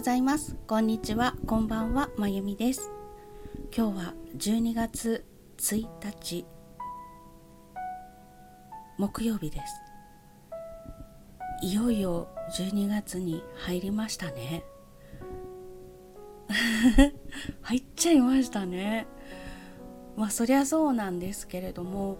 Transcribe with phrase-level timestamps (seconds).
[0.00, 0.56] ございます。
[0.66, 1.34] こんにちは。
[1.46, 2.08] こんばんは。
[2.16, 2.90] まゆみです。
[3.76, 5.26] 今日は12月
[5.58, 6.46] 1日
[8.96, 9.60] 木曜日で
[11.60, 11.66] す。
[11.66, 14.64] いよいよ12月に入りましたね。
[17.60, 19.06] 入っちゃいましたね。
[20.16, 22.16] まあそりゃそうなんですけれども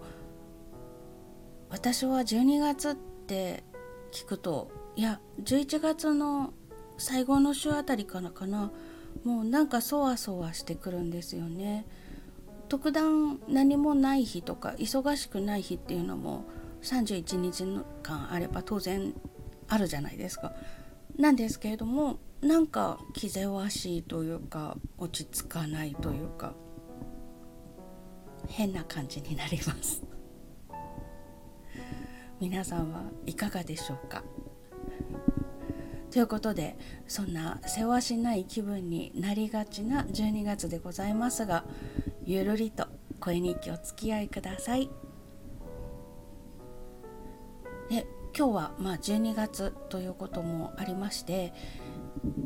[1.71, 3.63] 私は12月って
[4.11, 6.53] 聞くといや11月の
[7.01, 8.71] 最後の週あたりからかな
[9.23, 11.85] もうなんかそわそわしてくるんですよね。
[12.69, 16.45] 特段何もない日とか忙しくない日っていうのも
[16.83, 17.65] 31日
[18.01, 19.13] 間あれば当然
[19.67, 20.53] あるじゃないですか。
[21.17, 26.53] なんですけれどもなんか気ぜわしいというか落ち着かないというか
[28.47, 30.01] 変な感じになります
[32.39, 34.23] 皆さんはいかがでしょうか？
[36.11, 41.63] ということでそんなせわしない気分になりがちな12月でございますが
[42.25, 42.87] ゆるりと
[43.21, 44.89] 声日記お付き合いください。
[47.89, 51.53] で今日はまあ12月ということもありまして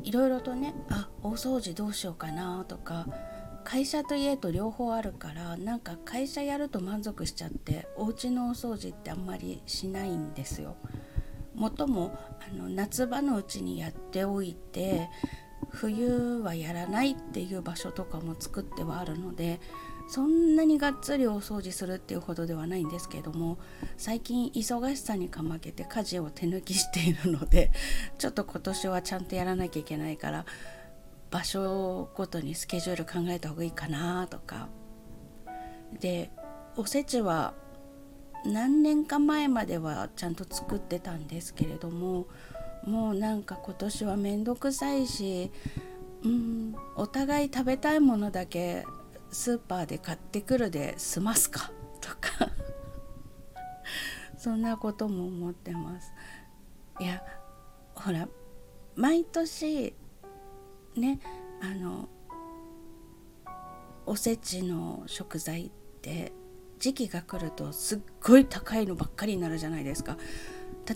[0.04, 3.08] いろいろとねあ大掃除どうしようかなとか
[3.64, 10.76] 会社と家と両方あるからなんか会社やると満足しちゃってお家のお掃除ってあんまりしないんですよ。
[11.56, 12.18] もとも
[12.50, 15.10] あの夏場のうちにやっておいて
[15.70, 19.60] 冬はやらないっていう場所とかも作ってはあるので
[20.08, 23.58] そんなにがっつりお掃除するっていうほどではないんですけども
[23.98, 27.72] 最近忙しさにかまけて家事を手抜きしているので
[28.20, 30.46] ちょっと今年はちゃんとやらなきゃいけないから
[31.32, 34.70] 場所ごとにスケジュール考えた方がいいかなとか。
[36.00, 36.30] で
[36.78, 37.54] おせちは
[38.46, 42.28] 何年か前まではちゃんと作ってたんですけれども
[42.86, 45.52] もうなんか今年は面倒くさいし
[46.24, 48.86] うんお互い食べたいものだけ
[49.32, 51.72] スーパーで買ってくるで済ますか？
[52.00, 52.52] とか
[54.38, 56.14] そんなことも思ってます。
[57.00, 57.22] いや
[57.96, 58.28] ほら
[58.96, 59.94] 毎年
[60.96, 61.20] ね
[61.62, 62.08] あの
[64.06, 66.32] おせちの食材って
[66.80, 70.18] 時期が来るとすっごい高いのばっかりになるじゃないですか。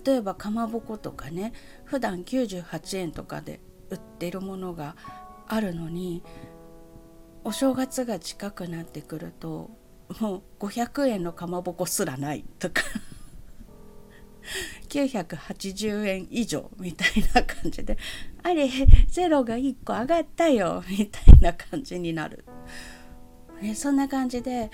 [0.06, 1.52] 例えばかまぼことかね
[1.84, 4.96] 普段98円とかで売ってるものが
[5.48, 6.22] あるのに
[7.44, 9.72] お正月が近くなってくると
[10.20, 12.84] もう500円のかまぼこすらないとか。
[14.90, 17.98] 980円以上みたいな感じで
[18.42, 18.68] あれ
[19.08, 22.44] ゼロが1個上がったよみたいな感じになる、
[23.62, 24.72] ね、そんな感じで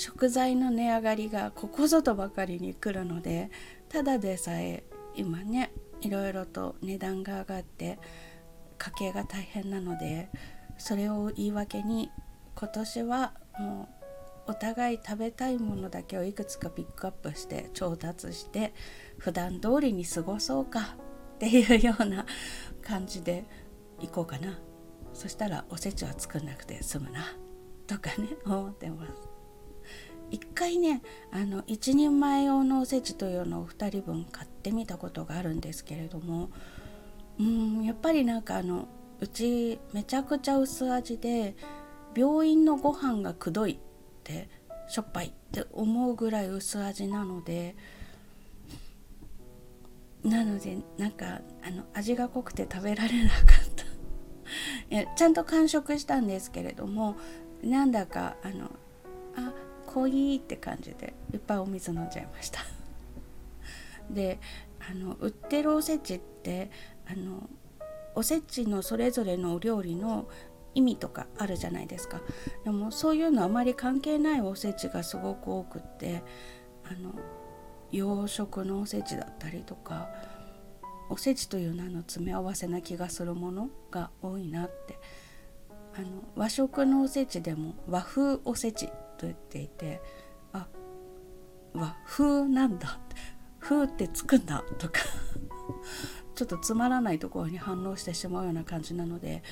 [0.00, 3.50] 食材の値上がりがここぞとばかりに来るので
[3.90, 4.82] ただでさえ
[5.14, 7.98] 今ねいろいろと値段が上がって
[8.78, 10.30] 家計が大変なので
[10.78, 12.10] それを言い訳に
[12.54, 13.90] 今年はも
[14.48, 18.72] うお互い食べたいものだけをいくつかピックアップして調達して
[19.18, 20.96] 普段通りに過ごそうか
[21.34, 22.24] っていうような
[22.80, 23.44] 感じで
[24.00, 24.58] いこうかな。
[25.12, 27.36] そしたらおせちは作んなくて済むな
[27.86, 29.29] とかね思ってます。
[30.30, 31.02] 一回ね
[31.32, 36.50] あの一人前用のおせちというのを2人分買ってみたことがあるんですけれども
[37.38, 38.88] うんやっぱりなんかあの
[39.20, 41.54] うちめちゃくちゃ薄味で
[42.16, 43.78] 病院のご飯がくどいっ
[44.24, 44.48] て
[44.88, 47.76] しょっぱいって思うぐらい薄味なので
[50.24, 53.38] なのでなんかあの味が濃くて食べられなかっ
[53.76, 53.84] た。
[54.90, 57.16] いやちゃんと完食したんですけれども
[57.62, 58.70] なんだかあの
[59.36, 59.52] あ
[59.92, 62.60] 濃いって感じでいっぱいお水飲んじゃいました。
[64.10, 64.38] で
[64.88, 66.70] あの売ってるおせちって
[67.06, 67.48] あの
[68.14, 70.28] おせちのそれぞれのお料理の
[70.74, 72.20] 意味とかあるじゃないですか。
[72.64, 76.22] でもそういうのあまり関係ないおせちがすごく多くって
[76.84, 77.12] あの
[77.90, 80.08] 洋食のおせちだったりとか
[81.08, 84.98] おせちという名の詰め合わせな気がするものが多いなって。
[85.92, 88.88] あの和食のおせちでも和風おせち
[89.20, 90.00] と言っていて
[90.54, 90.66] あ
[91.74, 92.98] 和風なんだ。
[93.60, 94.64] 風ってつくんだ。
[94.78, 95.00] とか
[96.34, 99.42] ちょっとつまらないところに反応してしまうような感じなので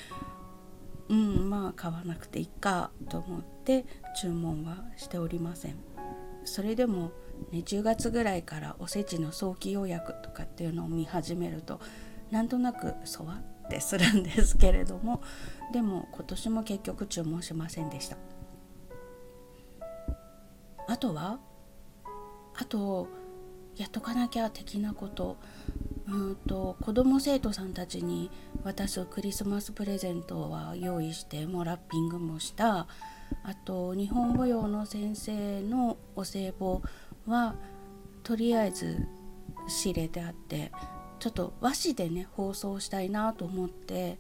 [1.11, 3.85] うんまあ買わなくていいかと思って
[4.21, 5.77] 注文はしておりません。
[6.45, 7.13] それでも、
[7.53, 11.79] ね、10月ぐらいからおせちの早期予約とかっていうのを見始めると
[12.31, 15.23] なんとなくそわってするんですけれども
[15.75, 18.17] でも今年も結局注文しませんでした。
[20.89, 21.39] あとは？
[22.57, 23.07] あと
[23.77, 25.37] やっとかなきゃ的なこと。
[26.09, 28.31] うんと子供生徒さんたちに
[28.65, 32.87] 渡すクリスマスプレゼントは用意してもうラッピングもした。
[33.45, 36.81] あと日本舞踊の先生のお歳暮
[37.27, 37.57] は
[38.23, 39.07] とりあえず
[39.69, 40.73] 仕入れてあって
[41.19, 44.19] ちょっと和紙でね包装したいなと思って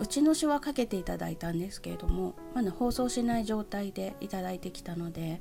[0.00, 5.40] うちの詩はかけていただいたんですけれどもまだ包装しない状態でいただいてきたので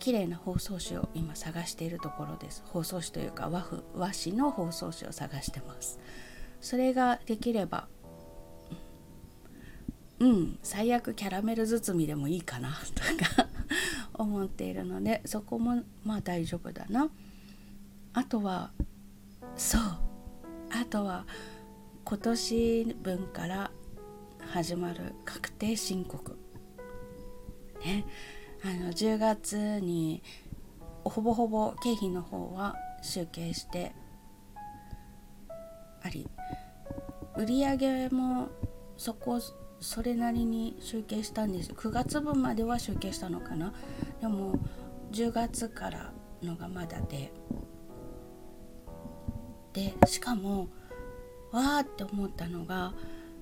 [0.00, 2.64] 綺麗な包装紙を今探しているところです。
[2.66, 6.00] 包装紙というか和風和紙の包装紙を探してます。
[6.60, 7.86] それができれば
[10.20, 13.48] うん最悪キャラメル包みでもいいかな とか
[14.14, 17.10] 思っているのでそこもまあ大丈夫だな。
[18.12, 18.72] あとは
[19.56, 19.80] そう。
[20.72, 21.26] あとは
[22.04, 23.70] 今年分から
[24.52, 26.38] 始まる確定申告。
[27.84, 28.04] ね。
[28.62, 30.22] あの10月に
[31.04, 33.92] ほぼほぼ経費の方は集計して
[36.02, 36.28] あり
[37.36, 38.48] 売上も
[38.96, 39.40] そこ
[39.80, 43.72] それなりに集計したんです9月分までは集計したのかな。
[44.20, 44.58] でも
[45.12, 46.12] 10月から
[46.42, 47.32] のがまだで。
[49.72, 50.68] でしかも
[51.52, 52.92] わーって思ったのが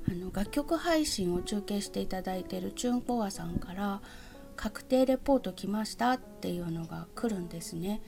[0.09, 4.01] あの楽曲配信を中継していただいているチュンコアさんから
[4.59, 8.03] 「確定レポート来ました」っていうのが来るんですね。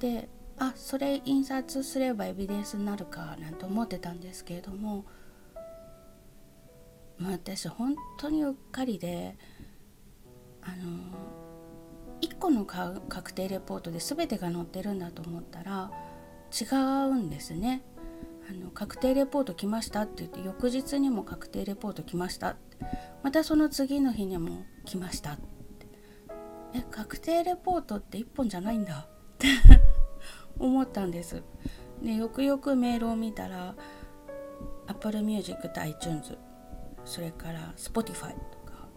[0.00, 0.28] で
[0.58, 5.04] あそれ印刷すればエビデンスになるかなんて思ってたんですけれども
[7.20, 9.36] 私本当にうっかりで
[10.60, 10.98] あの
[12.20, 15.90] 1個の確定レポートで全てが載ってるんだと思ったら
[16.52, 17.82] 違うんですね。
[18.50, 22.56] あの確定レポート来ましたって言って翌日にも確定レポート来ました
[23.22, 25.38] またその次の日にも来ました
[26.74, 29.06] え確定レポートって1本じゃないんだ。
[29.06, 29.06] っ
[29.38, 29.48] て
[30.58, 31.42] 思ったんです。
[32.02, 33.74] でよくよくメールを見たら
[34.86, 36.36] Apple Music と iTunes
[37.04, 38.88] それから Spotify とか。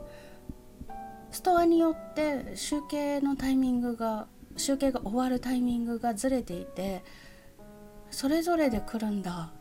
[1.32, 4.28] ストアによって集計のタイミングが
[4.58, 7.04] 集計が終わるタイミングがずれていて
[8.10, 9.52] それぞれで来るんだ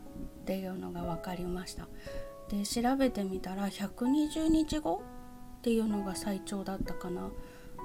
[0.42, 1.88] っていうのが分かりました。
[2.48, 5.02] で調べてみたら120日後
[5.58, 7.30] っていうのが最長だったかな。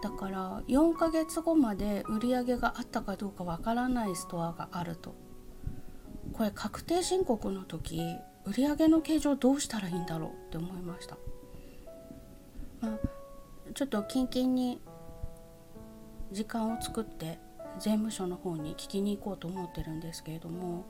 [0.01, 5.15] だから4ヶ月後まで売り上げがあったかどうかわからないストアがあると。
[6.33, 8.01] これ確定申告の時
[8.45, 11.17] 売り上げの形状どうしたらいいんだろうって思いました、
[12.81, 12.99] まあ、
[13.73, 14.79] ちょっとキンキンに
[16.31, 17.39] 時間を作って
[17.79, 20.85] 税務署の方に聞きに行こうと思ってるんですけれども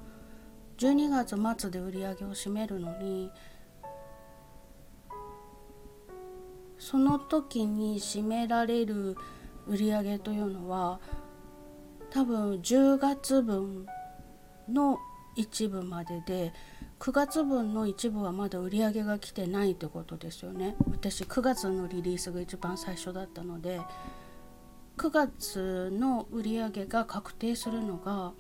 [0.78, 3.32] 12月末で売り上げを占めるのに
[6.80, 9.18] その時に占められる
[9.68, 11.00] 売り上げというのは
[12.10, 13.86] 多分10月分
[14.68, 14.98] の
[15.36, 16.54] 一部までで
[17.00, 20.76] 9月分の一部はまだ売り上げが来てないってことですよね。
[20.90, 23.80] 私9月のリリースが一番最初だったので
[24.98, 28.34] 9月の売り上げが確定するのが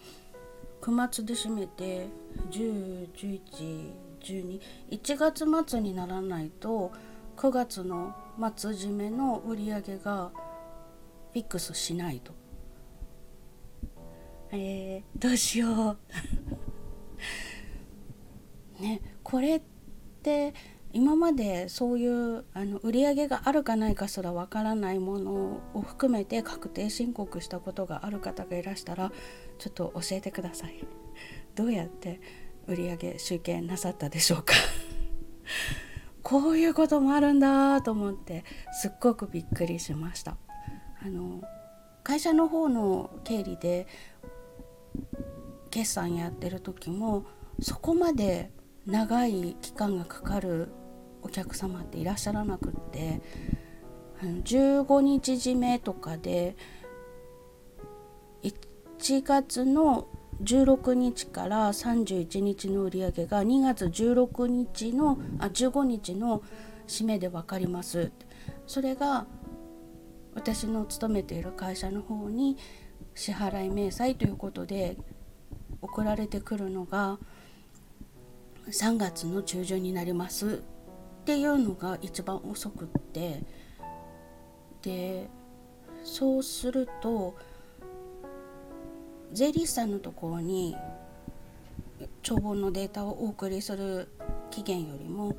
[0.81, 2.07] 9月で締めて
[2.51, 4.59] 101112
[4.91, 6.91] 1月末にならないと
[7.39, 8.13] 9月の
[8.57, 10.29] 末締めの売り上げが
[11.31, 12.33] フィックスしないと。
[14.51, 15.97] えー、どうしよう。
[18.83, 19.61] ねこれっ
[20.21, 20.53] て
[20.91, 29.13] 今までそういうあの売り上げがあるかないかすらわからないものを含めて確定申告したことがある方がいらしたら
[29.59, 30.85] ちょっと教えてください。
[31.55, 32.19] どうやって
[32.67, 34.55] 売り上げ集計なさったでしょうか。
[36.29, 40.37] こういうこともあるんだと思ってすっごくびっくりしました。
[41.01, 41.41] あの
[42.03, 43.87] 会社の方の経理で
[45.71, 47.25] 決算やってる時も
[47.59, 48.51] そこまで
[48.85, 50.69] 長い期間がかかる
[51.23, 53.21] お客様っていらっしゃらなくって
[54.21, 56.55] あの15日締めとかで
[58.43, 60.08] 1月の
[60.41, 66.43] 16日から31日の売り上げが2月16日のあ15日の
[66.87, 68.11] 締めで分かります。
[68.65, 69.27] それが
[70.33, 72.57] 私の勤めている会社の方に
[73.13, 74.97] 支払い明細ということで
[75.81, 77.19] 送られてくるのが
[78.67, 80.63] 3月の中旬になります。
[81.21, 83.43] っていうのが一番遅くって。
[84.81, 85.29] で
[86.05, 87.35] そうすると
[89.31, 90.75] 税理士さんのところに
[92.21, 94.09] 帳簿のデータをお送りする
[94.51, 95.37] 期限よりも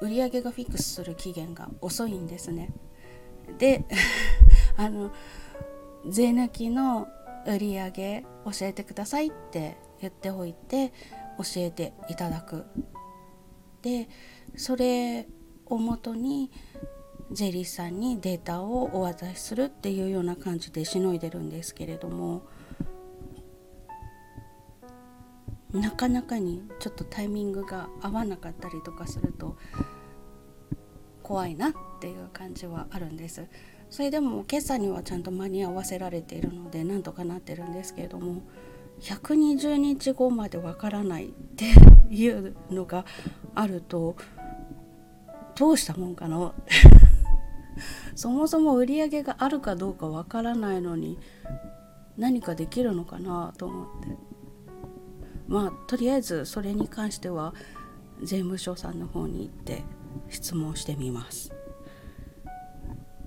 [0.00, 2.72] 売上がフィックスする期限が遅いんですね。
[3.58, 3.84] で
[4.76, 5.12] あの
[6.08, 7.08] 税抜きの
[7.46, 10.92] 売上教えてくださいって言っておいて
[11.38, 12.64] 教えていただく
[13.82, 14.08] で
[14.56, 15.28] それ
[15.66, 16.50] をもとに
[17.32, 22.42] ジェリーさんにデータをお渡しするっていうような感じでしのいでるんですけれども
[25.72, 29.56] なかなかにちょっとタイミングが合わなかったりとかすると
[31.22, 33.46] 怖いなっていう感じはあるんです。
[33.90, 38.42] それでも今朝にはちゃんと間に合わせられているのでなんとかなってるんですけれども
[39.00, 41.66] 120日後までわからないって
[42.10, 43.04] いうのが
[43.54, 44.16] あると
[45.54, 46.52] どうしたもんかな
[48.14, 51.18] そもそも売り上げがあるかどうかわからないのに
[52.16, 54.08] 何かできるのかなと思って
[55.48, 57.54] まあとりあえずそれに関しては
[58.22, 59.84] 税務署さんの方に行って
[60.28, 61.52] 質問してみます。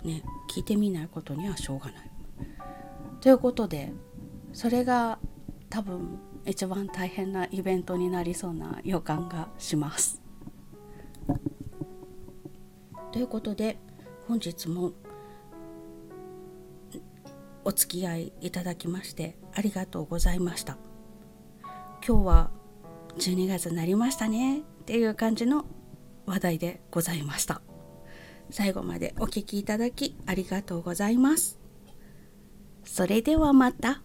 [0.04, 2.12] ね聞いてみないことにはしょうがない。
[3.20, 3.94] ということで
[4.54, 5.20] それが
[5.70, 10.22] 多分一番大変なイベントになりそうな予感がします。
[13.12, 13.78] ということで
[14.28, 14.94] 本日も
[17.64, 20.78] お付き合いいただきましてありがとうございました。
[22.08, 22.52] 今日は
[23.18, 25.66] 12月になりましたねっていう感じの
[26.26, 27.62] 話題でございました
[28.50, 31.60] 最後までお聴きいただきありがとうございます
[32.86, 34.02] それではまた。